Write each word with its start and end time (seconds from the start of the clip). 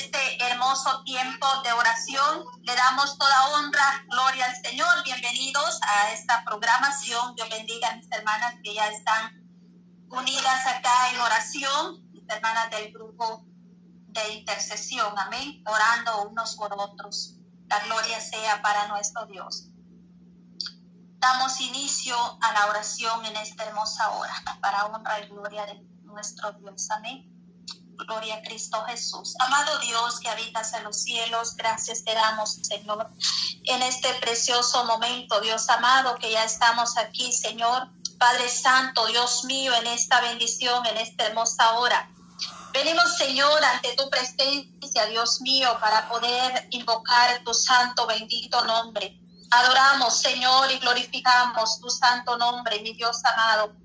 este 0.00 0.42
hermoso 0.42 1.02
tiempo 1.04 1.46
de 1.62 1.72
oración. 1.72 2.44
Le 2.62 2.74
damos 2.74 3.18
toda 3.18 3.48
honra, 3.48 4.02
gloria 4.08 4.46
al 4.46 4.56
Señor. 4.64 5.04
Bienvenidos 5.04 5.78
a 5.82 6.12
esta 6.12 6.42
programación. 6.44 7.34
Dios 7.34 7.50
bendiga 7.50 7.88
a 7.90 7.96
mis 7.96 8.10
hermanas 8.10 8.54
que 8.64 8.72
ya 8.72 8.88
están 8.88 9.44
unidas 10.08 10.66
acá 10.66 11.10
en 11.12 11.20
oración, 11.20 12.10
mis 12.12 12.26
hermanas 12.28 12.70
del 12.70 12.92
grupo 12.92 13.44
de 14.08 14.32
intercesión. 14.32 15.12
Amén. 15.18 15.62
Orando 15.66 16.30
unos 16.30 16.56
por 16.56 16.72
otros. 16.72 17.34
La 17.68 17.80
gloria 17.80 18.20
sea 18.20 18.62
para 18.62 18.88
nuestro 18.88 19.26
Dios. 19.26 19.66
Damos 21.18 21.60
inicio 21.60 22.16
a 22.40 22.52
la 22.52 22.66
oración 22.70 23.26
en 23.26 23.36
esta 23.36 23.64
hermosa 23.64 24.08
hora 24.12 24.32
para 24.62 24.86
honra 24.86 25.20
y 25.20 25.28
gloria 25.28 25.66
de 25.66 25.74
nuestro 26.04 26.52
Dios. 26.52 26.90
Amén. 26.90 27.29
Gloria 28.06 28.36
a 28.36 28.42
Cristo 28.42 28.82
Jesús. 28.86 29.34
Amado 29.38 29.78
Dios 29.80 30.20
que 30.20 30.28
habitas 30.28 30.72
en 30.72 30.84
los 30.84 31.02
cielos, 31.02 31.54
gracias 31.56 32.04
te 32.04 32.14
damos, 32.14 32.58
Señor, 32.62 33.08
en 33.64 33.82
este 33.82 34.12
precioso 34.14 34.84
momento, 34.84 35.40
Dios 35.40 35.68
amado, 35.68 36.16
que 36.16 36.30
ya 36.30 36.44
estamos 36.44 36.96
aquí, 36.96 37.32
Señor. 37.32 37.88
Padre 38.18 38.48
Santo, 38.48 39.06
Dios 39.06 39.44
mío, 39.44 39.72
en 39.74 39.86
esta 39.86 40.20
bendición, 40.20 40.84
en 40.86 40.98
esta 40.98 41.26
hermosa 41.26 41.72
hora. 41.78 42.10
Venimos, 42.72 43.16
Señor, 43.16 43.64
ante 43.64 43.94
tu 43.96 44.08
presencia, 44.10 45.06
Dios 45.06 45.40
mío, 45.40 45.76
para 45.80 46.08
poder 46.08 46.68
invocar 46.70 47.42
tu 47.44 47.52
santo, 47.54 48.06
bendito 48.06 48.64
nombre. 48.64 49.18
Adoramos, 49.50 50.20
Señor, 50.20 50.70
y 50.70 50.78
glorificamos 50.78 51.80
tu 51.80 51.90
santo 51.90 52.36
nombre, 52.38 52.80
mi 52.80 52.92
Dios 52.94 53.24
amado. 53.24 53.79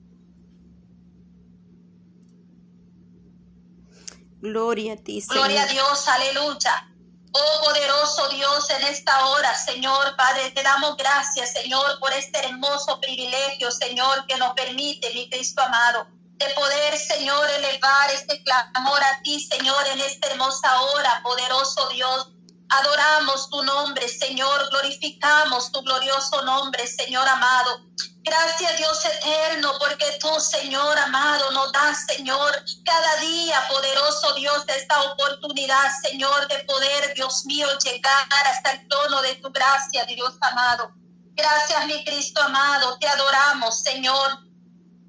Gloria 4.46 4.94
a 4.94 4.98
ti, 4.98 5.22
Señor. 5.22 5.46
Gloria 5.46 5.64
a 5.64 5.66
Dios, 5.68 6.08
aleluya. 6.08 6.92
Oh 7.32 7.64
poderoso 7.66 8.30
Dios, 8.30 8.70
en 8.70 8.84
esta 8.84 9.26
hora, 9.26 9.54
Señor 9.56 10.16
Padre, 10.16 10.52
te 10.52 10.64
damos 10.64 10.96
gracias, 10.96 11.52
Señor, 11.52 12.00
por 12.00 12.14
este 12.14 12.40
hermoso 12.40 13.02
privilegio, 13.02 13.72
Señor, 13.72 14.26
que 14.28 14.38
nos 14.38 14.54
permite, 14.54 15.14
mi 15.14 15.30
Cristo 15.30 15.62
amado, 15.62 16.08
de 16.38 16.46
poder, 16.52 16.98
Señor, 16.98 17.50
elevar 17.50 18.12
este 18.12 18.42
clamor 18.44 19.04
a 19.04 19.22
ti, 19.24 19.40
Señor, 19.40 19.86
en 19.88 20.00
esta 20.00 20.28
hermosa 20.28 20.82
hora, 20.82 21.22
poderoso 21.24 21.90
Dios. 21.90 22.35
Adoramos 22.70 23.50
tu 23.50 23.64
nombre, 23.64 24.08
Señor, 24.08 24.70
glorificamos 24.70 25.72
tu 25.72 25.82
glorioso 25.82 26.42
nombre, 26.44 26.88
Señor 26.88 27.28
amado. 27.28 27.82
Gracias 28.24 28.78
Dios 28.78 29.06
eterno, 29.06 29.74
porque 29.78 30.18
tú, 30.20 30.30
Señor 30.40 30.98
amado, 30.98 31.52
nos 31.52 31.72
das, 31.72 32.06
Señor, 32.08 32.52
cada 32.84 33.16
día, 33.18 33.68
poderoso 33.70 34.34
Dios, 34.34 34.64
esta 34.68 35.00
oportunidad, 35.12 35.92
Señor, 36.02 36.48
de 36.48 36.58
poder, 36.64 37.14
Dios 37.14 37.46
mío, 37.46 37.68
llegar 37.78 38.48
hasta 38.48 38.72
el 38.72 38.88
tono 38.88 39.22
de 39.22 39.36
tu 39.36 39.52
gracia, 39.52 40.06
Dios 40.06 40.34
amado. 40.42 40.92
Gracias, 41.36 41.86
mi 41.86 42.04
Cristo 42.04 42.42
amado, 42.42 42.98
te 42.98 43.08
adoramos, 43.08 43.84
Señor. 43.84 44.40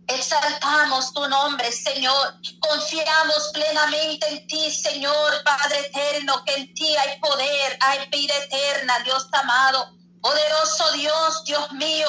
Exaltamos 0.08 1.12
tu 1.12 1.28
nombre, 1.28 1.70
Señor. 1.72 2.34
Confiamos 2.60 3.50
plenamente 3.52 4.28
en 4.28 4.46
ti, 4.46 4.70
Señor, 4.70 5.42
Padre 5.44 5.80
eterno, 5.80 6.44
que 6.44 6.54
en 6.54 6.74
ti 6.74 6.96
hay 6.96 7.18
poder, 7.20 7.78
hay 7.80 8.08
vida 8.10 8.34
eterna, 8.36 8.98
Dios 9.04 9.26
amado. 9.32 9.96
Poderoso 10.20 10.92
Dios, 10.92 11.44
Dios 11.44 11.72
mío, 11.72 12.08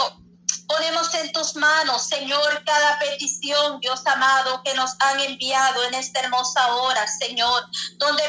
Ponemos 0.68 1.14
en 1.16 1.32
tus 1.32 1.56
manos, 1.56 2.08
Señor, 2.08 2.64
cada 2.66 3.00
petición, 3.00 3.80
Dios 3.80 4.06
amado, 4.06 4.62
que 4.64 4.74
nos 4.74 4.92
han 5.00 5.20
enviado 5.22 5.86
en 5.86 5.94
esta 5.94 6.20
hermosa 6.20 6.76
hora, 6.76 7.06
Señor, 7.08 7.64
donde 7.98 8.24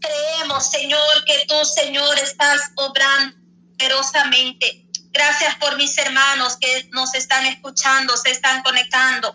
creemos, 0.00 0.66
Señor, 0.66 1.24
que 1.24 1.44
tú, 1.46 1.64
Señor, 1.64 2.18
estás 2.18 2.72
obrando 2.76 3.36
poderosamente. 3.78 4.87
Gracias 5.12 5.56
por 5.56 5.76
mis 5.76 5.96
hermanos 5.98 6.56
que 6.60 6.88
nos 6.92 7.14
están 7.14 7.46
escuchando, 7.46 8.16
se 8.16 8.30
están 8.30 8.62
conectando. 8.62 9.34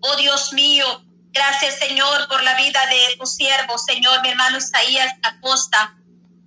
Oh 0.00 0.16
Dios 0.16 0.52
mío, 0.52 1.04
gracias, 1.32 1.78
Señor, 1.78 2.28
por 2.28 2.42
la 2.42 2.54
vida 2.54 2.80
de 2.86 3.16
tu 3.16 3.26
siervo, 3.26 3.76
Señor, 3.78 4.22
mi 4.22 4.30
hermano 4.30 4.58
Isaías 4.58 5.12
Acosta, 5.22 5.96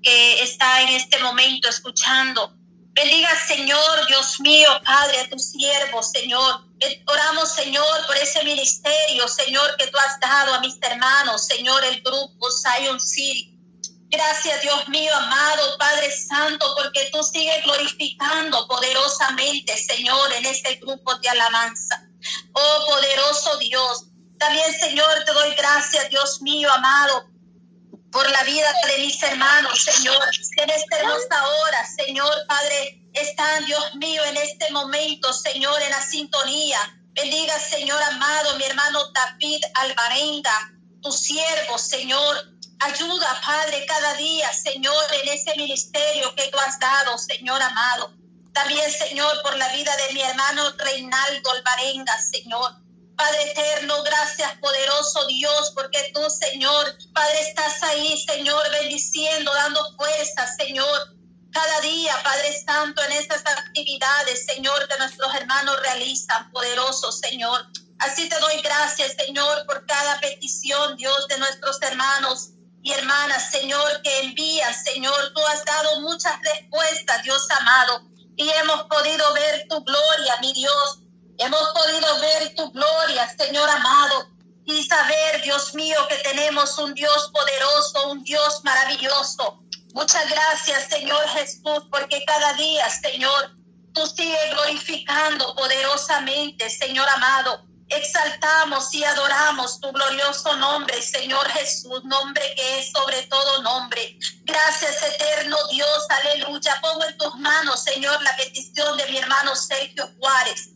que 0.02 0.42
está 0.42 0.82
en 0.82 0.90
este 0.90 1.20
momento 1.20 1.70
escuchando. 1.70 2.56
Bendiga, 2.94 3.30
Señor, 3.48 4.08
Dios 4.08 4.40
mío, 4.42 4.68
Padre, 4.86 5.22
a 5.22 5.30
tu 5.30 5.40
siervo, 5.40 6.04
Señor. 6.04 6.66
Oramos, 7.06 7.54
Señor, 7.54 8.06
por 8.06 8.18
ese 8.18 8.44
ministerio, 8.44 9.28
Señor, 9.28 9.76
que 9.78 9.88
tú 9.88 9.98
has 9.98 10.20
dado 10.20 10.56
a 10.56 10.60
mis 10.60 10.78
hermanos, 10.82 11.46
Señor, 11.46 11.84
el 11.86 12.02
grupo 12.02 12.48
Zion 12.52 13.00
City. 13.00 13.51
Gracias, 14.12 14.62
Dios 14.62 14.90
mío, 14.90 15.16
amado 15.16 15.78
Padre 15.78 16.12
Santo, 16.12 16.76
porque 16.76 17.10
tú 17.14 17.24
sigues 17.24 17.64
glorificando 17.64 18.68
poderosamente, 18.68 19.78
Señor, 19.78 20.34
en 20.34 20.46
este 20.46 20.76
grupo 20.76 21.16
de 21.16 21.30
alabanza. 21.30 22.10
Oh, 22.52 22.86
poderoso 22.88 23.58
Dios. 23.58 24.08
También, 24.38 24.74
Señor, 24.78 25.24
te 25.26 25.32
doy 25.32 25.56
gracias, 25.56 26.10
Dios 26.10 26.42
mío, 26.42 26.70
amado, 26.74 27.32
por 28.12 28.30
la 28.30 28.44
vida 28.44 28.68
de 28.88 28.98
mis 28.98 29.24
hermanos, 29.24 29.82
Señor, 29.82 30.22
en 30.58 30.70
esta 30.70 30.98
hermosa 30.98 31.48
hora, 31.48 31.88
Señor, 31.96 32.34
Padre, 32.50 33.02
están, 33.14 33.66
Dios 33.66 33.96
mío, 33.96 34.22
en 34.26 34.36
este 34.36 34.70
momento, 34.72 35.32
Señor, 35.32 35.82
en 35.82 35.90
la 35.90 36.02
sintonía. 36.02 36.80
Bendiga, 37.14 37.58
Señor 37.60 38.02
amado, 38.04 38.58
mi 38.58 38.66
hermano 38.66 39.00
David 39.14 39.64
Alvarenga, 39.76 40.74
tu 41.02 41.14
siervo, 41.14 41.78
Señor. 41.78 42.51
Ayuda, 42.84 43.40
Padre, 43.46 43.86
cada 43.86 44.16
día, 44.16 44.52
Señor, 44.54 45.06
en 45.22 45.30
ese 45.30 45.56
ministerio 45.56 46.34
que 46.34 46.48
tú 46.48 46.58
has 46.58 46.80
dado, 46.80 47.16
Señor 47.20 47.62
amado. 47.62 48.12
También, 48.54 48.92
Señor, 48.92 49.40
por 49.44 49.56
la 49.56 49.70
vida 49.70 49.96
de 49.98 50.14
mi 50.16 50.22
hermano 50.24 50.64
Reinaldo 50.78 51.52
Alvarenga, 51.52 52.20
Señor. 52.20 52.72
Padre 53.16 53.52
eterno, 53.52 54.02
gracias 54.02 54.54
poderoso 54.58 55.28
Dios, 55.28 55.74
porque 55.76 56.12
tú, 56.12 56.28
Señor, 56.28 56.98
Padre, 57.14 57.42
estás 57.42 57.84
ahí, 57.84 58.20
Señor, 58.26 58.64
bendiciendo, 58.72 59.54
dando 59.54 59.80
fuerza, 59.96 60.48
Señor. 60.58 61.16
Cada 61.52 61.82
día, 61.82 62.16
Padre 62.24 62.64
Santo, 62.66 63.04
en 63.04 63.12
estas 63.12 63.46
actividades, 63.46 64.44
Señor, 64.48 64.88
que 64.88 64.98
nuestros 64.98 65.36
hermanos 65.36 65.80
realizan, 65.82 66.50
poderoso 66.52 67.12
Señor. 67.12 67.64
Así 68.00 68.28
te 68.28 68.40
doy 68.40 68.60
gracias, 68.62 69.14
Señor, 69.24 69.68
por 69.68 69.86
cada 69.86 70.20
petición, 70.20 70.96
Dios, 70.96 71.28
de 71.28 71.38
nuestros 71.38 71.80
hermanos 71.84 72.54
y 72.84 72.92
hermanas, 72.92 73.52
Señor, 73.52 74.02
que 74.02 74.20
envían, 74.22 74.74
Señor. 74.74 75.34
Tú 75.34 75.42
has 75.48 75.64
dado 75.66 76.02
muchas 76.02 76.34
respuestas, 76.42 77.24
Dios 77.24 77.48
amado, 77.60 78.08
y 78.36 78.50
hemos 78.50 78.84
podido 78.84 79.34
ver 79.34 79.68
tu 79.70 79.84
gloria, 79.84 80.36
mi 80.42 80.54
Dios. 80.54 81.00
Hemos 81.38 81.70
podido 81.70 82.20
ver 82.20 82.56
tu 82.56 82.72
gloria, 82.72 83.36
Señor 83.38 83.70
amado, 83.70 84.30
y 84.66 84.84
saber, 84.84 85.42
Dios 85.42 85.74
mío, 85.74 85.98
que 86.08 86.18
tenemos 86.18 86.78
un 86.78 86.94
Dios 86.94 87.32
poderoso, 87.34 88.12
un 88.12 88.24
Dios 88.24 88.62
maravilloso. 88.64 89.60
Muchas 89.94 90.30
gracias, 90.30 90.88
Señor 90.90 91.28
Jesús, 91.30 91.84
porque 91.92 92.24
cada 92.26 92.54
día, 92.54 92.90
Señor, 92.90 93.58
tú 93.94 94.06
sigues 94.08 94.52
glorificando 94.52 95.56
poderosamente, 95.56 96.70
Señor 96.70 97.08
amado. 97.10 97.71
Exaltamos 97.92 98.94
y 98.94 99.04
adoramos 99.04 99.82
tu 99.82 99.92
glorioso 99.92 100.56
nombre, 100.56 101.02
Señor 101.02 101.46
Jesús, 101.50 102.02
nombre 102.06 102.42
que 102.56 102.80
es 102.80 102.90
sobre 102.90 103.22
todo 103.24 103.62
nombre. 103.64 104.18
Gracias, 104.46 105.04
eterno 105.04 105.58
Dios, 105.70 106.06
aleluya. 106.10 106.80
Pongo 106.82 107.04
en 107.04 107.18
tus 107.18 107.36
manos, 107.36 107.84
Señor, 107.84 108.24
la 108.24 108.34
petición 108.38 108.96
de 108.98 109.08
mi 109.08 109.18
hermano 109.18 109.54
Sergio 109.58 110.10
Juárez. 110.18 110.70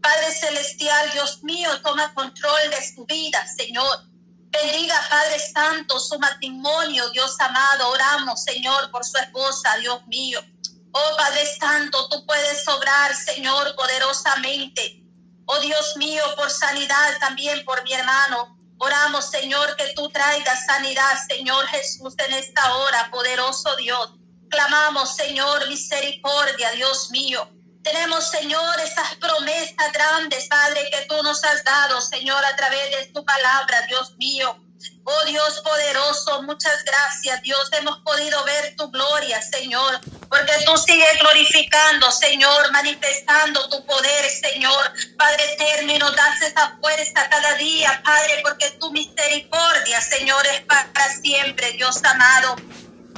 Padre 0.00 0.32
Celestial, 0.32 1.10
Dios 1.12 1.42
mío, 1.42 1.68
toma 1.82 2.14
control 2.14 2.70
de 2.70 2.94
su 2.94 3.04
vida, 3.04 3.46
Señor. 3.54 4.08
Bendiga, 4.50 4.98
Padre 5.10 5.38
Santo, 5.40 6.00
su 6.00 6.18
matrimonio, 6.18 7.10
Dios 7.10 7.38
amado. 7.38 7.90
Oramos, 7.90 8.44
Señor, 8.44 8.90
por 8.90 9.04
su 9.04 9.18
esposa, 9.18 9.76
Dios 9.76 10.06
mío. 10.06 10.40
Oh 10.92 11.16
Padre 11.18 11.46
Santo, 11.60 12.08
tú 12.08 12.24
puedes 12.24 12.66
obrar, 12.66 13.14
Señor, 13.14 13.76
poderosamente. 13.76 15.01
Oh 15.46 15.58
Dios 15.60 15.96
mío, 15.96 16.22
por 16.36 16.50
sanidad 16.50 17.18
también 17.20 17.64
por 17.64 17.82
mi 17.82 17.92
hermano. 17.92 18.56
Oramos, 18.78 19.30
Señor, 19.30 19.76
que 19.76 19.92
tú 19.94 20.08
traigas 20.08 20.66
sanidad, 20.66 21.16
Señor 21.28 21.66
Jesús, 21.68 22.14
en 22.18 22.34
esta 22.34 22.74
hora, 22.76 23.10
poderoso 23.10 23.76
Dios. 23.76 24.14
Clamamos, 24.48 25.14
Señor, 25.14 25.68
misericordia, 25.68 26.70
Dios 26.72 27.10
mío. 27.10 27.48
Tenemos, 27.82 28.28
Señor, 28.30 28.80
esas 28.80 29.14
promesas 29.16 29.92
grandes, 29.92 30.46
Padre, 30.48 30.88
que 30.90 31.06
tú 31.06 31.20
nos 31.22 31.42
has 31.44 31.64
dado, 31.64 32.00
Señor, 32.00 32.44
a 32.44 32.56
través 32.56 32.90
de 32.90 33.06
tu 33.12 33.24
palabra, 33.24 33.82
Dios 33.88 34.16
mío. 34.18 34.56
Oh 35.04 35.24
Dios 35.26 35.60
poderoso, 35.60 36.42
muchas 36.42 36.84
gracias, 36.84 37.42
Dios. 37.42 37.68
Hemos 37.72 37.98
podido 38.00 38.44
ver 38.44 38.76
tu 38.76 38.90
gloria, 38.90 39.42
Señor, 39.42 40.00
porque 40.28 40.52
tú 40.64 40.76
sigues 40.76 41.18
glorificando, 41.20 42.10
Señor, 42.10 42.70
manifestando 42.72 43.68
tu 43.68 43.84
poder, 43.84 44.30
Señor. 44.30 44.92
Padre 45.16 45.52
eterno, 45.54 45.92
y 45.92 45.98
nos 45.98 46.14
das 46.14 46.42
esa 46.42 46.76
fuerza 46.80 47.28
cada 47.28 47.54
día, 47.54 48.00
Padre, 48.04 48.40
porque 48.42 48.70
tu 48.80 48.90
misericordia, 48.92 50.00
Señor, 50.00 50.46
es 50.46 50.60
para 50.62 50.92
siempre, 51.20 51.72
Dios 51.72 52.02
amado 52.04 52.56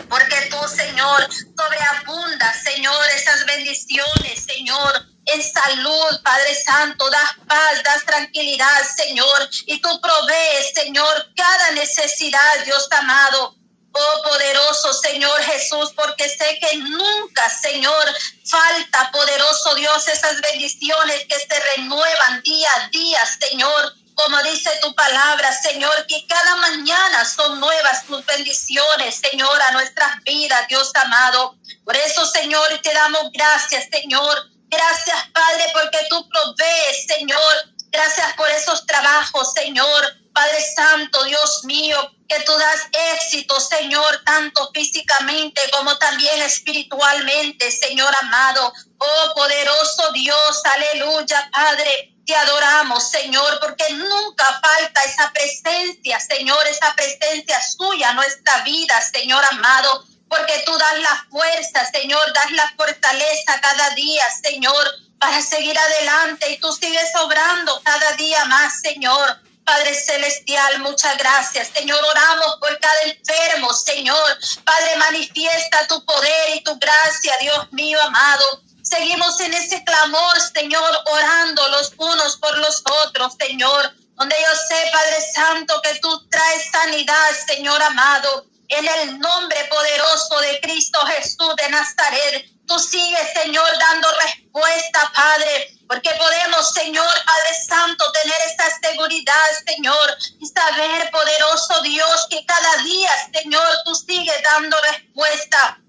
porque 0.08 0.36
tú, 0.50 0.56
Señor, 0.68 1.26
sobreabunda, 1.56 2.52
Señor, 2.62 3.06
esas 3.16 3.46
bendiciones, 3.46 4.44
Señor 4.44 5.13
en 5.26 5.42
salud, 5.42 6.22
Padre 6.22 6.54
Santo, 6.54 7.08
das 7.10 7.30
paz, 7.48 7.82
das 7.82 8.04
tranquilidad, 8.04 8.82
Señor, 8.96 9.48
y 9.66 9.80
tú 9.80 10.00
provees, 10.00 10.72
Señor, 10.74 11.32
cada 11.36 11.70
necesidad, 11.72 12.64
Dios 12.64 12.86
amado. 12.90 13.56
Oh 13.96 14.22
poderoso 14.24 14.92
Señor 14.92 15.40
Jesús, 15.42 15.92
porque 15.94 16.28
sé 16.28 16.58
que 16.60 16.78
nunca, 16.78 17.48
Señor, 17.48 18.04
falta, 18.44 19.10
poderoso 19.12 19.76
Dios, 19.76 20.08
esas 20.08 20.40
bendiciones 20.40 21.24
que 21.28 21.38
se 21.38 21.60
renuevan 21.76 22.42
día 22.42 22.68
a 22.76 22.88
día, 22.88 23.20
Señor. 23.38 23.94
Como 24.16 24.42
dice 24.42 24.70
tu 24.82 24.92
palabra, 24.96 25.52
Señor, 25.52 26.06
que 26.06 26.26
cada 26.26 26.56
mañana 26.56 27.24
son 27.24 27.60
nuevas 27.60 28.04
tus 28.06 28.24
bendiciones, 28.26 29.20
Señor, 29.30 29.62
a 29.68 29.72
nuestras 29.72 30.22
vidas, 30.24 30.66
Dios 30.68 30.90
amado. 30.94 31.56
Por 31.84 31.96
eso, 31.96 32.26
Señor, 32.26 32.80
te 32.82 32.92
damos 32.92 33.30
gracias, 33.32 33.88
Señor 33.92 34.53
Gracias, 34.68 35.28
Padre, 35.32 35.64
porque 35.72 35.98
tú 36.08 36.28
provees, 36.28 37.06
Señor. 37.06 37.74
Gracias 37.90 38.34
por 38.34 38.50
esos 38.50 38.84
trabajos, 38.86 39.52
Señor. 39.52 40.04
Padre 40.32 40.58
Santo, 40.74 41.22
Dios 41.24 41.60
mío, 41.62 41.96
que 42.28 42.40
tú 42.40 42.52
das 42.58 42.88
éxito, 43.14 43.60
Señor, 43.60 44.22
tanto 44.24 44.68
físicamente 44.74 45.60
como 45.70 45.96
también 45.98 46.42
espiritualmente, 46.42 47.70
Señor 47.70 48.12
amado. 48.20 48.72
Oh, 48.98 49.34
poderoso 49.36 50.10
Dios, 50.12 50.62
aleluya, 50.64 51.48
Padre. 51.52 52.16
Te 52.26 52.34
adoramos, 52.34 53.10
Señor, 53.10 53.60
porque 53.60 53.88
nunca 53.90 54.60
falta 54.60 55.04
esa 55.04 55.30
presencia, 55.32 56.18
Señor, 56.18 56.66
esa 56.66 56.92
presencia 56.96 57.60
suya 57.62 58.12
nuestra 58.14 58.64
vida, 58.64 59.00
Señor 59.02 59.44
amado 59.52 60.04
porque 60.36 60.62
tú 60.66 60.76
das 60.76 60.98
la 60.98 61.26
fuerza, 61.30 61.90
Señor, 61.92 62.32
das 62.32 62.50
la 62.52 62.72
fortaleza 62.76 63.60
cada 63.60 63.90
día, 63.90 64.24
Señor, 64.42 64.86
para 65.18 65.40
seguir 65.40 65.78
adelante 65.78 66.50
y 66.50 66.58
tú 66.58 66.72
sigues 66.72 67.10
obrando 67.22 67.80
cada 67.84 68.12
día 68.12 68.44
más, 68.46 68.80
Señor. 68.80 69.40
Padre 69.64 69.94
Celestial, 69.94 70.80
muchas 70.80 71.16
gracias. 71.16 71.68
Señor, 71.68 72.02
oramos 72.04 72.56
por 72.60 72.78
cada 72.80 73.02
enfermo, 73.02 73.72
Señor. 73.72 74.38
Padre, 74.64 74.96
manifiesta 74.96 75.86
tu 75.86 76.04
poder 76.04 76.56
y 76.56 76.62
tu 76.64 76.76
gracia, 76.78 77.34
Dios 77.40 77.72
mío 77.72 77.98
amado. 78.02 78.62
Seguimos 78.82 79.40
en 79.40 79.54
ese 79.54 79.82
clamor, 79.84 80.38
Señor, 80.52 80.98
orando 81.06 81.68
los 81.68 81.92
unos 81.96 82.36
por 82.36 82.58
los 82.58 82.82
otros, 83.06 83.34
Señor. 83.38 83.94
Donde 84.16 84.36
yo 84.38 84.54
sé, 84.68 84.90
Padre 84.92 85.16
Santo, 85.34 85.80
que 85.82 85.94
tú 86.00 86.28
traes 86.28 86.70
sanidad, 86.70 87.30
Señor 87.46 87.82
amado 87.82 88.46
en 88.68 88.86
el 88.86 89.18
nombre 89.18 89.64
poderoso 89.70 90.40
de 90.40 90.60
Cristo 90.60 90.98
Jesús 91.06 91.54
de 91.56 91.68
Nazaret. 91.68 92.46
Tú 92.66 92.78
sigues, 92.78 93.32
Señor, 93.34 93.68
dando 93.78 94.08
respuesta, 94.12 95.12
Padre, 95.14 95.78
porque 95.86 96.10
podemos, 96.10 96.72
Señor, 96.72 97.14
Padre 97.26 97.54
Santo, 97.68 98.04
tener 98.12 98.36
esa 98.46 98.88
seguridad, 98.88 99.50
Señor, 99.66 100.16
y 100.40 100.46
saber, 100.46 101.10
poderoso 101.10 101.82
Dios, 101.82 102.26
que 102.30 102.44
cada 102.46 102.82
día, 102.84 103.10
Señor, 103.34 103.68
tú 103.84 103.94
sigues 103.94 104.42
dando 104.42 104.80
respuesta 104.80 105.83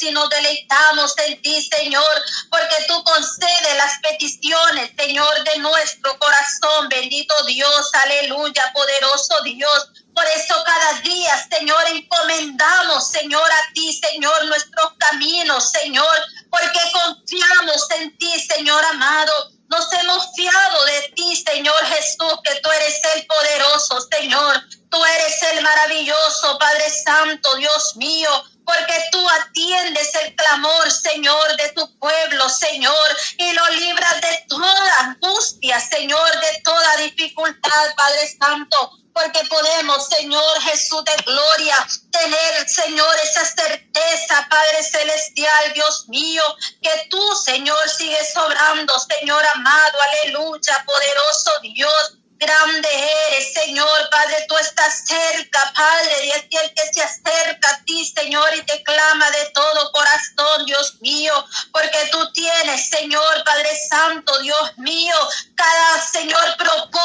y 0.00 0.10
nos 0.10 0.30
deleitamos 0.30 1.14
en 1.18 1.42
ti, 1.42 1.62
Señor, 1.62 2.22
porque 2.50 2.76
tú 2.88 3.04
concedes 3.04 3.76
las 3.76 3.98
peticiones, 4.00 4.90
Señor, 4.96 5.44
de 5.44 5.58
nuestro 5.58 6.18
corazón. 6.18 6.88
Bendito 6.88 7.34
Dios, 7.44 7.90
aleluya, 7.92 8.72
poderoso 8.72 9.42
Dios. 9.42 9.90
Por 10.14 10.24
eso 10.28 10.54
cada 10.64 11.00
día, 11.00 11.46
Señor, 11.50 11.84
encomendamos, 11.88 13.08
Señor, 13.08 13.50
a 13.52 13.72
ti, 13.74 13.92
Señor, 13.92 14.46
nuestros 14.46 14.92
caminos, 14.98 15.70
Señor, 15.70 16.16
porque 16.48 16.80
confiamos 16.92 17.86
en 17.98 18.16
ti, 18.16 18.40
Señor 18.40 18.82
amado. 18.86 19.55
Nos 19.68 19.92
hemos 19.92 20.32
fiado 20.34 20.84
de 20.84 21.12
ti, 21.14 21.36
Señor 21.36 21.84
Jesús, 21.86 22.34
que 22.44 22.54
tú 22.60 22.70
eres 22.70 23.00
el 23.14 23.26
poderoso, 23.26 24.00
Señor. 24.12 24.62
Tú 24.90 25.04
eres 25.04 25.42
el 25.52 25.62
maravilloso, 25.62 26.58
Padre 26.58 26.90
Santo, 27.04 27.56
Dios 27.56 27.96
mío 27.96 28.30
porque 28.66 28.94
tú 29.12 29.24
atiendes 29.30 30.12
el 30.16 30.34
clamor, 30.34 30.90
Señor, 30.90 31.56
de 31.56 31.68
tu 31.70 31.98
pueblo, 31.98 32.48
Señor, 32.48 33.16
y 33.38 33.52
lo 33.52 33.70
libras 33.70 34.20
de 34.20 34.44
toda 34.48 34.96
angustia, 34.98 35.78
Señor, 35.78 36.40
de 36.40 36.60
toda 36.64 36.96
dificultad, 36.96 37.94
Padre 37.96 38.28
Santo 38.38 39.05
porque 39.16 39.42
podemos, 39.48 40.08
Señor 40.08 40.60
Jesús 40.60 41.02
de 41.04 41.22
gloria, 41.24 41.88
tener, 42.10 42.68
Señor, 42.68 43.16
esa 43.24 43.46
certeza, 43.46 44.46
Padre 44.50 44.82
Celestial, 44.82 45.72
Dios 45.72 46.04
mío, 46.08 46.42
que 46.82 47.06
tú, 47.08 47.22
Señor, 47.42 47.88
sigues 47.88 48.34
sobrando, 48.34 48.92
Señor 48.98 49.42
amado, 49.54 49.98
aleluya, 50.02 50.84
poderoso 50.86 51.50
Dios. 51.62 52.18
Grande 52.38 52.88
eres, 52.92 53.54
Señor, 53.54 54.10
Padre, 54.10 54.44
tú 54.46 54.58
estás 54.58 55.06
cerca, 55.06 55.72
Padre, 55.74 56.26
y 56.26 56.32
aquel 56.32 56.74
que 56.74 56.92
se 56.92 57.02
acerca 57.02 57.70
a 57.70 57.84
ti, 57.84 58.04
Señor, 58.14 58.54
y 58.54 58.62
te 58.66 58.82
clama 58.82 59.30
de 59.30 59.46
todo 59.54 59.90
corazón, 59.90 60.66
Dios 60.66 61.00
mío, 61.00 61.32
porque 61.72 62.10
tú 62.12 62.30
tienes, 62.32 62.90
Señor, 62.90 63.42
Padre 63.42 63.70
Santo, 63.88 64.38
Dios 64.40 64.76
mío, 64.76 65.16
cada, 65.54 66.06
Señor, 66.06 66.56
propósito, 66.58 66.95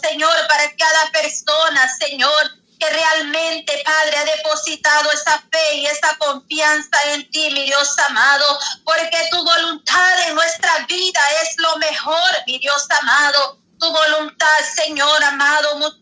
Señor, 0.00 0.34
para 0.48 0.74
cada 0.76 1.10
persona, 1.10 1.88
Señor, 1.98 2.50
que 2.78 2.90
realmente, 2.90 3.82
Padre, 3.84 4.16
ha 4.16 4.24
depositado 4.24 5.10
esa 5.12 5.42
fe 5.50 5.74
y 5.76 5.86
esa 5.86 6.16
confianza 6.18 6.98
en 7.12 7.30
ti, 7.30 7.50
mi 7.50 7.64
Dios 7.64 7.96
amado, 8.08 8.58
porque 8.84 9.28
tu 9.30 9.44
voluntad 9.44 10.28
en 10.28 10.34
nuestra 10.34 10.78
vida 10.86 11.20
es 11.42 11.56
lo 11.58 11.76
mejor, 11.76 12.30
mi 12.46 12.58
Dios 12.58 12.86
amado 12.90 13.62
tu 13.82 13.90
voluntad, 13.90 14.46
Señor 14.76 15.24
amado. 15.24 16.01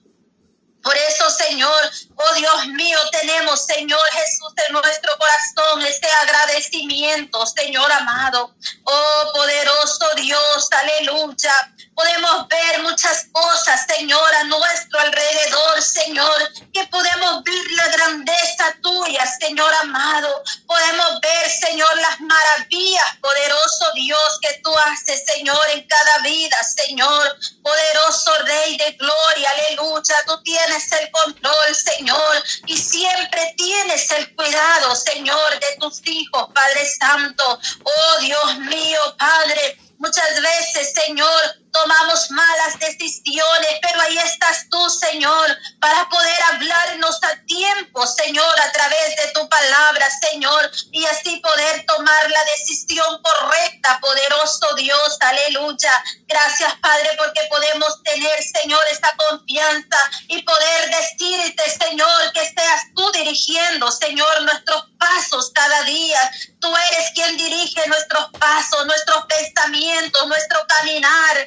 Por 0.82 0.96
eso, 0.96 1.30
Señor, 1.30 1.90
oh 2.16 2.34
Dios 2.34 2.66
mío, 2.68 2.98
tenemos, 3.12 3.66
Señor 3.66 4.00
Jesús, 4.12 4.52
en 4.66 4.72
nuestro 4.72 5.12
corazón 5.18 5.82
este 5.82 6.08
agradecimiento, 6.10 7.44
Señor 7.46 7.90
amado. 7.92 8.54
Oh 8.84 9.30
poderoso 9.34 10.14
Dios, 10.16 10.68
aleluya. 10.72 11.54
Podemos 11.94 12.48
ver 12.48 12.82
muchas 12.82 13.26
cosas, 13.30 13.84
Señor, 13.94 14.34
a 14.36 14.44
nuestro 14.44 15.00
alrededor, 15.00 15.82
Señor, 15.82 16.52
que 16.72 16.86
podemos 16.86 17.44
ver 17.44 17.70
la 17.76 17.88
grandeza 17.88 18.74
tuya, 18.82 19.26
Señor 19.38 19.72
amado. 19.82 20.42
Podemos 20.66 21.20
ver, 21.20 21.50
Señor, 21.50 21.94
las 21.96 22.20
maravillas, 22.20 23.16
poderoso 23.20 23.92
Dios, 23.94 24.38
que 24.40 24.60
tú 24.62 24.74
haces, 24.78 25.24
Señor, 25.26 25.60
en 25.74 25.86
cada 25.86 26.18
vida, 26.20 26.56
Señor. 26.62 27.36
Poderoso 27.62 28.32
Rey 28.44 28.78
de 28.78 28.92
gloria, 28.92 29.50
aleluya. 29.50 30.14
Tú 30.26 30.42
tienes 30.42 30.69
el 30.70 31.10
control, 31.10 31.74
Señor, 31.74 32.44
y 32.66 32.76
siempre 32.76 33.54
tienes 33.56 34.10
el 34.12 34.34
cuidado, 34.34 34.94
Señor, 34.94 35.60
de 35.60 35.76
tus 35.78 36.06
hijos, 36.06 36.48
Padre 36.54 36.86
Santo. 36.98 37.60
Oh 37.82 38.18
Dios 38.20 38.58
mío, 38.58 39.00
Padre. 39.18 39.78
Muchas 39.98 40.40
veces, 40.40 40.94
Señor, 40.94 41.60
tomamos 41.72 42.30
malas 42.30 42.78
decisiones, 42.78 43.78
pero 43.82 44.00
ahí 44.00 44.18
estás 44.18 44.66
tú, 44.70 44.90
Señor, 44.90 45.58
para 45.80 46.08
poder 46.08 46.42
hablarnos 46.52 47.22
a 47.22 47.36
tiempo, 47.46 48.06
Señor, 48.06 48.60
a 48.60 48.72
través 48.72 49.16
de 49.16 49.28
tu 49.32 49.48
palabra, 49.48 50.08
Señor, 50.30 50.70
y 50.90 51.04
así 51.06 51.36
poder 51.38 51.84
tomar 51.86 52.30
la 52.30 52.44
decisión 52.44 53.22
correcta, 53.22 53.98
poderoso 54.00 54.74
Dios, 54.76 55.16
aleluya. 55.20 55.92
Gracias, 56.26 56.74
Padre, 56.80 57.10
porque 57.18 57.42
podemos 57.50 58.02
tener, 58.02 58.42
Señor, 58.42 58.82
esta 58.90 59.14
confianza 59.16 59.98
y 60.28 60.42
poder 60.42 60.90
decirte, 60.90 61.62
Señor, 61.70 62.32
que 62.32 62.44
seas 62.44 62.82
tú 62.94 63.10
dirigiendo, 63.30 63.90
Señor, 63.92 64.42
nuestros 64.42 64.84
pasos 64.98 65.50
cada 65.54 65.82
día. 65.84 66.18
Tú 66.60 66.74
eres 66.90 67.10
quien 67.14 67.36
dirige 67.36 67.86
nuestros 67.86 68.28
pasos, 68.38 68.86
nuestros 68.86 69.24
pensamientos, 69.26 70.26
nuestro 70.26 70.66
caminar. 70.66 71.46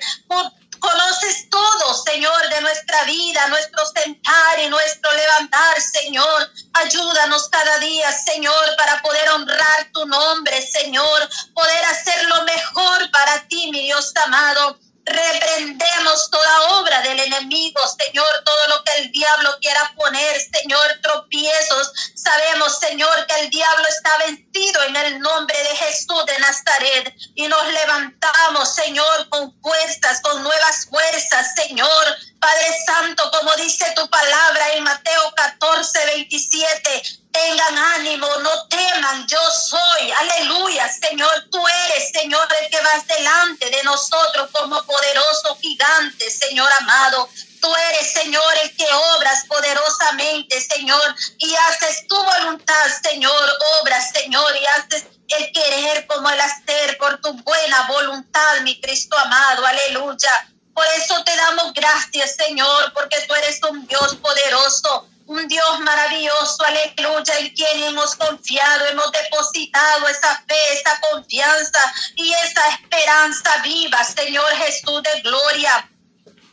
Conoces 0.80 1.50
todo, 1.50 1.94
Señor, 2.06 2.50
de 2.50 2.62
nuestra 2.62 3.04
vida, 3.04 3.48
nuestro 3.48 3.86
sentar 3.88 4.60
y 4.60 4.68
nuestro 4.68 5.12
levantar, 5.14 5.82
Señor. 5.82 6.52
Ayúdanos 6.74 7.48
cada 7.50 7.80
día, 7.80 8.12
Señor, 8.12 8.76
para 8.78 9.02
poder 9.02 9.30
honrar 9.30 9.90
tu 9.94 10.06
nombre, 10.06 10.62
Señor. 10.62 11.30
Poder 11.54 11.86
hacer 11.86 12.26
lo 12.26 12.44
mejor 12.44 13.12
para 13.12 13.48
ti, 13.48 13.72
mi 13.72 13.84
Dios 13.84 14.12
amado. 14.26 14.78
Reprendemos 15.06 16.30
toda 16.32 16.80
obra 16.80 17.02
del 17.02 17.20
enemigo, 17.20 17.80
Señor, 18.00 18.44
todo 18.46 18.68
lo 18.70 18.84
que 18.86 18.98
el 19.00 19.12
diablo 19.12 19.58
quiera 19.60 19.94
poner, 19.98 20.38
Señor, 20.40 21.00
tropiezos. 21.34 21.92
Sabemos, 22.16 22.80
Señor, 22.80 23.26
que 23.28 23.40
el 23.42 23.50
diablo 23.50 23.86
está 23.88 24.18
vencido 24.26 24.84
en 24.84 24.96
el 24.96 25.20
nombre 25.20 25.58
de 25.58 25.76
Jesús 25.76 26.26
de 26.26 26.40
Nazaret 26.40 27.14
y 27.36 27.48
nos 27.48 27.68
levantamos, 27.68 28.74
Señor, 28.74 29.30
con 29.30 29.54
fuerzas, 29.62 30.22
con 30.22 30.44
nuevas 30.44 30.86
fuerzas, 30.90 31.54
Señor. 31.56 32.18
Padre 32.40 32.78
Santo, 32.86 33.32
como 33.32 33.56
dice 33.56 33.86
tu 33.96 34.08
palabra 34.10 34.74
en 34.74 34.84
Mateo 34.84 35.34
14, 35.36 36.06
27, 36.06 37.04
tengan 37.32 37.78
ánimo, 37.78 38.28
no 38.40 38.68
teman, 38.68 39.26
yo 39.28 39.40
soy, 39.50 40.12
aleluya, 40.12 40.92
Señor, 40.92 41.32
tú 41.50 41.66
eres, 41.86 42.12
Señor, 42.12 42.48
el 42.62 42.70
que 42.70 42.82
vas 42.82 43.08
delante 43.08 43.70
de 43.70 43.82
nosotros 43.84 44.50
como 44.52 44.84
poderoso 44.84 45.58
gigante, 45.62 46.30
Señor 46.30 46.70
amado. 46.82 47.30
Tú 47.64 47.74
eres, 47.92 48.12
Señor, 48.12 48.54
el 48.62 48.76
que 48.76 48.86
obras 49.16 49.46
poderosamente, 49.48 50.60
Señor, 50.60 51.16
y 51.38 51.56
haces 51.56 52.06
tu 52.10 52.22
voluntad, 52.22 52.86
Señor, 53.02 53.50
obras, 53.80 54.12
Señor, 54.12 54.54
y 54.58 54.66
haces 54.66 55.06
el 55.30 55.50
querer 55.54 56.06
como 56.08 56.30
el 56.30 56.42
hacer 56.42 56.98
por 56.98 57.22
tu 57.22 57.32
buena 57.44 57.88
voluntad, 57.88 58.60
mi 58.64 58.82
Cristo 58.82 59.18
amado, 59.18 59.66
aleluya. 59.66 60.30
Por 60.74 60.86
eso 60.98 61.24
te 61.24 61.34
damos 61.38 61.74
gracias, 61.74 62.36
Señor, 62.36 62.92
porque 62.94 63.16
tú 63.30 63.34
eres 63.34 63.62
un 63.64 63.88
Dios 63.88 64.14
poderoso, 64.16 65.08
un 65.28 65.48
Dios 65.48 65.80
maravilloso, 65.80 66.66
aleluya, 66.66 67.40
en 67.40 67.50
quien 67.56 67.84
hemos 67.84 68.14
confiado, 68.18 68.88
hemos 68.88 69.10
depositado 69.10 70.10
esa 70.10 70.44
fe, 70.50 70.74
esa 70.74 71.00
confianza 71.00 71.94
y 72.18 72.34
esa 72.34 72.68
esperanza 72.76 73.56
viva, 73.64 74.04
Señor 74.04 74.52
Jesús 74.54 75.02
de 75.02 75.22
gloria. 75.22 75.90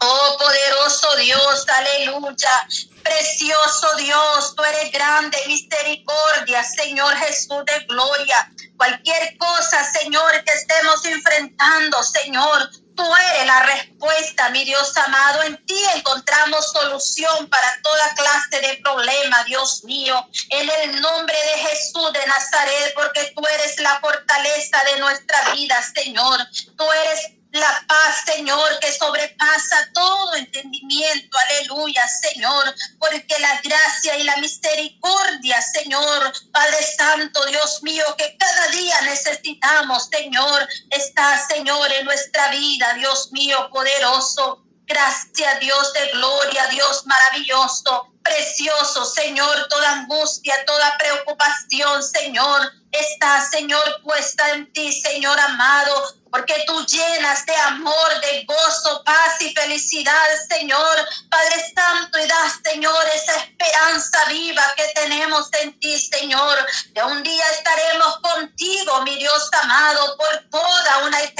Oh 0.02 0.37
poderoso 0.38 1.16
Dios, 1.16 1.66
aleluya. 1.69 2.69
Precioso 3.02 3.97
Dios, 3.97 4.54
tú 4.57 4.62
eres 4.64 4.92
grande, 4.92 5.38
misericordia, 5.47 6.64
Señor 6.64 7.14
Jesús 7.16 7.64
de 7.66 7.85
gloria. 7.87 8.50
Cualquier 8.76 9.37
cosa, 9.37 9.85
Señor, 9.92 10.42
que 10.45 10.52
estemos 10.52 11.04
enfrentando, 11.04 12.02
Señor, 12.02 12.71
Tú 13.00 13.07
eres 13.33 13.47
la 13.47 13.62
respuesta, 13.62 14.50
mi 14.50 14.62
Dios 14.62 14.95
amado. 14.99 15.42
En 15.45 15.57
ti 15.64 15.83
encontramos 15.95 16.71
solución 16.71 17.49
para 17.49 17.80
toda 17.83 18.14
clase 18.14 18.61
de 18.61 18.78
problema, 18.83 19.42
Dios 19.45 19.85
mío. 19.85 20.23
En 20.50 20.69
el 20.69 21.00
nombre 21.00 21.35
de 21.35 21.69
Jesús 21.69 22.12
de 22.12 22.26
Nazaret, 22.26 22.92
porque 22.95 23.33
tú 23.35 23.42
eres 23.54 23.80
la 23.80 23.99
fortaleza 24.00 24.83
de 24.92 25.00
nuestra 25.00 25.54
vida, 25.54 25.83
Señor. 25.95 26.40
Tú 26.76 26.92
eres 26.92 27.40
la 27.52 27.85
paz, 27.88 28.25
Señor, 28.26 28.78
que 28.80 28.92
sobrepasa 28.92 29.88
todo 29.92 30.35
entendimiento. 30.35 31.37
Aleluya, 31.49 32.02
Señor, 32.09 32.75
porque 32.99 33.38
la 33.40 33.61
gracia 33.61 34.16
y 34.16 34.25
la 34.25 34.37
misericordia, 34.37 35.61
Señor, 35.62 36.33
Padre 36.52 36.83
Santo, 36.97 37.45
Dios 37.47 37.83
mío, 37.83 38.04
que 38.16 38.37
cada 38.38 38.69
día 38.69 39.00
necesitamos, 39.02 40.09
Señor, 40.11 40.69
está, 40.90 41.47
Señor, 41.49 41.92
en 41.92 42.04
nuestra 42.04 42.49
vida, 42.50 42.95
Dios 42.95 43.33
mío, 43.33 43.69
poderoso. 43.73 44.64
Gracias, 44.91 45.61
Dios 45.61 45.93
de 45.93 46.09
gloria, 46.09 46.67
Dios 46.67 47.07
maravilloso, 47.07 48.09
precioso, 48.25 49.05
Señor, 49.05 49.69
toda 49.69 50.01
angustia, 50.01 50.65
toda 50.67 50.99
preocupación, 50.99 52.03
Señor, 52.03 52.73
está, 52.91 53.49
Señor, 53.49 54.03
puesta 54.03 54.51
en 54.51 54.73
ti, 54.73 54.93
Señor 54.93 55.39
amado 55.39 56.21
porque 56.31 56.65
tú 56.67 56.87
llenas 56.87 57.45
de 57.45 57.55
amor, 57.55 58.21
de 58.21 58.45
gozo, 58.45 59.03
paz 59.05 59.41
y 59.41 59.53
felicidad, 59.53 60.29
Señor, 60.49 61.09
Padre 61.29 61.73
Santo, 61.75 62.19
y 62.19 62.27
das, 62.27 62.61
Señor, 62.65 63.05
esa 63.15 63.37
esperanza 63.37 64.25
viva 64.29 64.63
que 64.77 64.85
tenemos 64.95 65.49
en 65.61 65.79
ti, 65.81 65.99
Señor, 65.99 66.67
que 66.95 67.03
un 67.03 67.23
día 67.23 67.45
estaremos 67.51 68.19
contigo, 68.21 69.03
mi 69.03 69.17
Dios 69.17 69.51
amado, 69.63 70.17
por 70.17 70.51
toda 70.51 70.99
una 71.05 71.21
eternidad. 71.21 71.40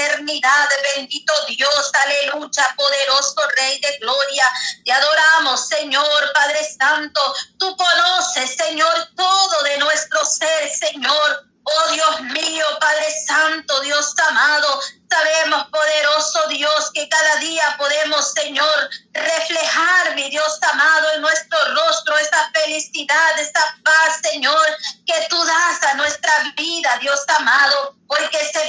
Bendito 0.95 1.33
Dios, 1.47 1.91
aleluya, 1.93 2.73
poderoso 2.77 3.41
Rey 3.57 3.79
de 3.79 3.97
gloria. 3.99 4.45
Te 4.85 4.91
adoramos, 4.93 5.67
Señor, 5.67 6.31
Padre 6.33 6.59
Santo. 6.79 7.35
Tú 7.57 7.75
conoces, 7.75 8.55
Señor, 8.55 9.09
todo 9.15 9.63
de 9.63 9.77
nuestro 9.79 10.23
ser, 10.23 10.69
Señor. 10.69 11.47
Oh 11.63 11.91
Dios 11.91 12.21
mío, 12.21 12.65
Padre 12.79 13.05
Santo, 13.27 13.81
Dios 13.81 14.15
amado, 14.27 14.81
sabemos, 15.07 15.67
poderoso 15.67 16.47
Dios, 16.49 16.89
que 16.91 17.07
cada 17.07 17.35
día 17.35 17.75
podemos, 17.77 18.33
Señor, 18.33 18.89
reflejar, 19.13 20.15
mi 20.15 20.29
Dios 20.31 20.57
amado, 20.71 21.11
en 21.11 21.21
nuestro 21.21 21.59
rostro 21.75 22.17
esa 22.17 22.49
felicidad, 22.51 23.39
esa 23.39 23.63
paz, 23.83 24.21
Señor, 24.23 24.65
que 25.05 25.27
tú 25.29 25.43
das 25.45 25.83
a 25.83 25.93
nuestra 25.95 26.51
vida, 26.57 26.97
Dios 26.99 27.19
amado, 27.27 27.95
porque 28.07 28.37
de 28.37 28.60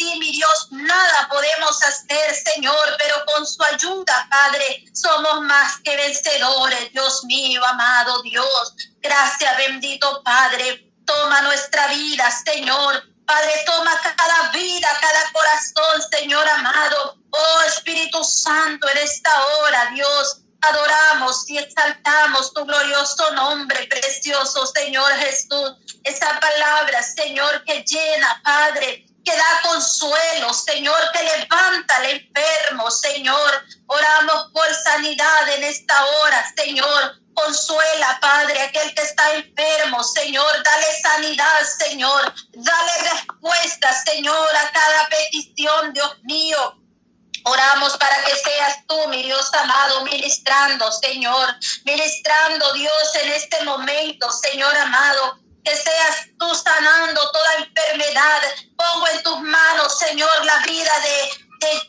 ti, 0.00 0.18
mi 0.18 0.32
Dios, 0.32 0.68
nada 0.70 1.28
podemos 1.28 1.82
hacer, 1.82 2.34
Señor, 2.34 2.96
pero 2.98 3.22
con 3.26 3.46
su 3.46 3.62
ayuda, 3.62 4.28
Padre, 4.30 4.84
somos 4.94 5.42
más 5.42 5.76
que 5.84 5.94
vencedores, 5.94 6.90
Dios 6.92 7.22
mío, 7.24 7.62
amado 7.66 8.22
Dios. 8.22 8.74
Gracias, 9.02 9.56
bendito 9.58 10.22
Padre 10.22 10.90
Toma 11.10 11.42
nuestra 11.42 11.88
vida, 11.88 12.30
Señor. 12.30 13.02
Padre, 13.26 13.52
toma 13.66 13.90
cada 14.00 14.50
vida, 14.52 14.88
cada 15.00 15.32
corazón, 15.32 16.02
Señor 16.08 16.48
amado. 16.48 17.16
Oh 17.30 17.62
Espíritu 17.66 18.22
Santo, 18.22 18.88
en 18.88 18.98
esta 18.98 19.46
hora, 19.46 19.90
Dios, 19.92 20.42
adoramos 20.60 21.50
y 21.50 21.58
exaltamos 21.58 22.54
tu 22.54 22.64
glorioso 22.64 23.32
nombre, 23.32 23.88
precioso 23.88 24.66
Señor 24.66 25.12
Jesús. 25.14 25.72
Esa 26.04 26.38
palabra, 26.38 27.02
Señor, 27.02 27.64
que 27.64 27.82
llena, 27.82 28.40
Padre, 28.44 29.04
que 29.24 29.36
da 29.36 29.60
consuelo, 29.62 30.52
Señor, 30.54 30.98
que 31.12 31.22
levanta 31.22 31.96
al 31.96 32.06
enfermo, 32.06 32.90
Señor. 32.90 33.64
Oramos 33.86 34.50
por 34.52 34.66
sanidad 34.84 35.48
en 35.50 35.64
esta 35.64 36.04
hora, 36.04 36.52
Señor. 36.56 37.20
Consuela, 37.34 38.18
Padre, 38.20 38.60
aquel 38.60 38.94
que 38.94 39.02
está 39.02 39.34
enfermo, 39.34 40.02
Señor. 40.02 40.62
Dale 40.62 41.00
sanidad, 41.02 41.60
Señor. 41.78 42.34
Dale 42.52 43.10
respuesta, 43.12 44.04
Señor, 44.04 44.56
a 44.56 44.70
cada 44.72 45.08
petición, 45.08 45.92
Dios 45.92 46.18
mío. 46.22 46.76
Oramos 47.44 47.96
para 47.96 48.22
que 48.24 48.36
seas 48.36 48.86
tú, 48.86 49.08
mi 49.08 49.22
Dios 49.22 49.52
amado, 49.54 50.04
ministrando, 50.04 50.92
Señor. 50.92 51.56
Ministrando, 51.84 52.72
Dios, 52.74 53.14
en 53.22 53.32
este 53.32 53.64
momento, 53.64 54.30
Señor 54.30 54.76
amado. 54.76 55.38
Que 55.64 55.76
seas 55.76 56.26
tú 56.38 56.54
sanando 56.54 57.30
toda 57.32 57.54
enfermedad. 57.54 58.42
Pongo 58.76 59.08
en 59.08 59.22
tus 59.22 59.40
manos, 59.40 59.98
Señor, 59.98 60.44
la 60.44 60.58
vida 60.60 60.92
de, 61.00 61.66
de 61.66 61.86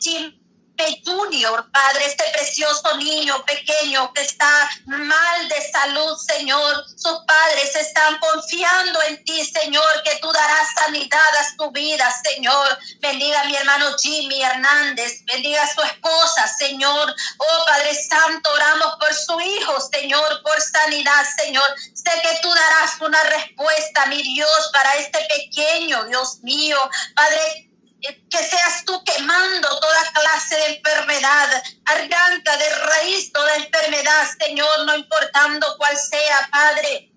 Junior, 1.04 1.70
Padre, 1.70 2.06
este 2.06 2.24
precioso 2.32 2.96
niño 2.96 3.44
pequeño 3.44 4.12
que 4.12 4.22
está 4.22 4.70
mal 4.86 5.48
de 5.48 5.70
salud, 5.70 6.16
Señor. 6.16 6.84
Sus 6.96 7.18
padres 7.26 7.74
están 7.76 8.18
confiando 8.18 9.02
en 9.02 9.24
ti, 9.24 9.44
Señor, 9.44 10.02
que 10.04 10.16
tú 10.20 10.30
darás 10.32 10.68
sanidad 10.74 11.36
a 11.38 11.56
su 11.56 11.70
vida, 11.70 12.12
Señor. 12.24 12.78
Bendiga 13.00 13.42
a 13.42 13.44
mi 13.44 13.56
hermano 13.56 13.96
Jimmy 13.98 14.42
Hernández, 14.42 15.24
bendiga 15.26 15.62
a 15.62 15.74
su 15.74 15.82
esposa, 15.82 16.48
Señor. 16.58 17.14
Oh 17.38 17.64
Padre 17.66 17.94
Santo, 17.94 18.52
oramos 18.52 18.94
por 18.98 19.14
su 19.14 19.40
hijo, 19.40 19.80
Señor, 19.92 20.42
por 20.42 20.60
sanidad, 20.60 21.24
Señor. 21.36 21.66
Sé 21.94 22.10
que 22.22 22.38
tú 22.42 22.52
darás 22.52 23.00
una 23.00 23.22
respuesta, 23.24 24.06
mi 24.06 24.22
Dios, 24.22 24.70
para 24.72 24.92
este 24.94 25.18
pequeño, 25.28 26.04
Dios 26.04 26.38
mío. 26.42 26.78
Padre, 27.14 27.71
que 28.02 28.38
seas 28.38 28.84
tú 28.84 29.02
quemando 29.04 29.68
toda 29.80 30.12
clase 30.12 30.56
de 30.56 30.66
enfermedad, 30.76 31.62
arranca 31.84 32.56
de 32.56 32.68
raíz 32.70 33.32
toda 33.32 33.54
enfermedad, 33.56 34.28
Señor, 34.40 34.86
no 34.86 34.96
importando 34.96 35.76
cuál 35.78 35.96
sea, 35.96 36.48
Padre. 36.50 37.12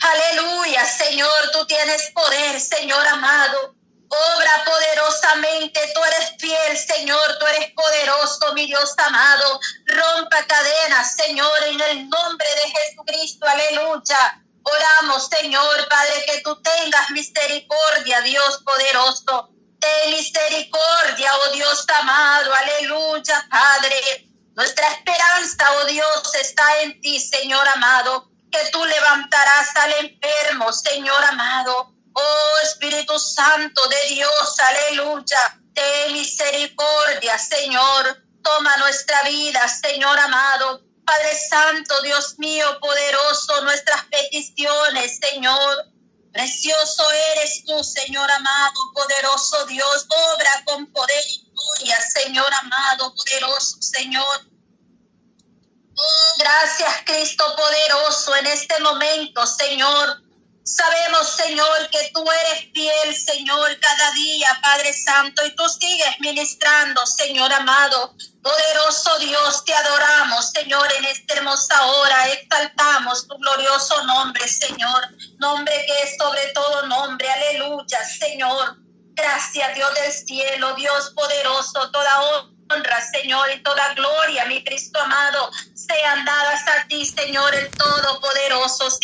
Aleluya, 0.00 0.84
Señor, 0.86 1.50
tú 1.52 1.66
tienes 1.66 2.10
poder, 2.12 2.60
Señor 2.60 3.06
amado. 3.08 3.74
Obra 4.12 4.64
poderosamente, 4.64 5.80
tú 5.94 6.00
eres 6.04 6.32
fiel, 6.38 6.76
Señor, 6.76 7.38
tú 7.38 7.46
eres 7.46 7.72
poderoso, 7.74 8.54
mi 8.54 8.66
Dios 8.66 8.92
amado. 8.98 9.60
Rompa 9.86 10.46
cadenas, 10.46 11.14
Señor, 11.14 11.62
en 11.64 11.80
el 11.80 12.08
nombre 12.08 12.48
de 12.48 12.70
Jesucristo, 12.70 13.46
aleluya. 13.46 14.42
Oramos, 14.62 15.28
Señor, 15.28 15.88
Padre, 15.88 16.24
que 16.26 16.40
tú 16.42 16.60
tengas 16.62 17.10
misericordia, 17.10 18.20
Dios 18.20 18.62
poderoso. 18.64 19.50
Ten 19.80 20.10
misericordia, 20.10 21.30
oh 21.36 21.52
Dios 21.52 21.86
amado, 22.00 22.52
aleluya, 22.54 23.46
Padre. 23.50 24.28
Nuestra 24.54 24.88
esperanza, 24.92 25.64
oh 25.78 25.84
Dios, 25.86 26.34
está 26.34 26.82
en 26.82 27.00
ti, 27.00 27.18
Señor 27.18 27.66
amado, 27.68 28.28
que 28.52 28.70
tú 28.72 28.84
levantarás 28.84 29.74
al 29.76 29.92
enfermo, 30.04 30.72
Señor 30.72 31.24
amado. 31.24 31.94
Oh 32.12 32.58
Espíritu 32.62 33.18
Santo 33.18 33.80
de 33.88 34.14
Dios, 34.14 34.60
aleluya. 34.68 35.60
Te 35.74 35.82
Ten 35.82 36.12
misericordia, 36.12 37.38
Señor. 37.38 38.22
Toma 38.42 38.76
nuestra 38.78 39.22
vida, 39.22 39.66
Señor 39.68 40.18
amado. 40.18 40.82
Padre 41.10 41.34
Santo, 41.34 42.02
Dios 42.02 42.38
mío, 42.38 42.78
poderoso, 42.80 43.62
nuestras 43.62 44.04
peticiones, 44.04 45.18
Señor. 45.18 45.86
Precioso 46.32 47.02
eres 47.32 47.64
tú, 47.66 47.82
Señor 47.82 48.30
amado, 48.30 48.80
poderoso 48.94 49.66
Dios. 49.66 50.06
Obra 50.34 50.50
con 50.66 50.86
poder 50.92 51.24
y 51.26 51.50
gloria, 51.52 51.98
Señor 52.14 52.46
amado, 52.62 53.12
poderoso 53.12 53.78
Señor. 53.80 54.40
Oh, 55.96 56.34
gracias, 56.38 57.02
Cristo 57.04 57.56
poderoso, 57.56 58.36
en 58.36 58.46
este 58.46 58.78
momento, 58.78 59.44
Señor. 59.48 60.22
Sabemos, 60.62 61.28
Señor, 61.36 61.88
que 61.90 62.10
tú 62.12 62.24
eres 62.30 62.70
fiel, 62.72 63.16
Señor, 63.16 63.78
cada 63.80 64.12
día, 64.12 64.48
Padre 64.62 64.92
Santo, 64.92 65.44
y 65.44 65.54
tú 65.56 65.68
sigues 65.68 66.20
ministrando, 66.20 67.04
Señor 67.06 67.52
amado. 67.52 68.14
Poderoso 68.42 69.18
Dios, 69.18 69.64
te 69.64 69.74
adoramos, 69.74 70.50
Señor, 70.50 70.86
en 70.98 71.04
esta 71.06 71.34
hermosa 71.34 71.86
hora. 71.86 72.28
Exaltamos 72.28 73.26
tu 73.26 73.36
glorioso 73.36 74.04
nombre, 74.04 74.46
Señor. 74.48 75.08
Nombre 75.38 75.74
que 75.86 76.02
es 76.02 76.16
sobre 76.18 76.46
todo 76.48 76.86
nombre. 76.86 77.28
Aleluya, 77.30 77.98
Señor. 78.18 78.76
Gracias, 79.14 79.74
Dios 79.74 79.94
del 79.94 80.12
cielo, 80.12 80.74
Dios 80.74 81.10
poderoso, 81.14 81.90
toda 81.90 82.22
honra, 82.70 83.00
Señor, 83.12 83.50
y 83.50 83.62
toda 83.62 83.92
gloria, 83.94 84.46
mi 84.46 84.64
Cristo 84.64 84.98
amado, 85.00 85.50
sean 85.74 86.24
dadas 86.24 86.62
a 86.68 86.86
ti, 86.86 87.04
Señor, 87.04 87.54
el 87.54 87.70
Todopoderoso. 87.72 88.90